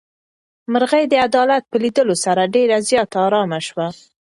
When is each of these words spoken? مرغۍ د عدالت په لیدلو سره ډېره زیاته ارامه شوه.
مرغۍ 0.71 1.03
د 1.09 1.13
عدالت 1.27 1.63
په 1.71 1.77
لیدلو 1.83 2.15
سره 2.25 2.51
ډېره 2.55 2.77
زیاته 2.89 3.17
ارامه 3.27 3.59
شوه. 3.67 3.87